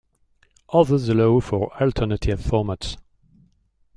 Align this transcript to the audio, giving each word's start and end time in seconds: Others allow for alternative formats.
Others 0.73 1.09
allow 1.09 1.39
for 1.41 1.79
alternative 1.79 2.39
formats. 2.39 2.97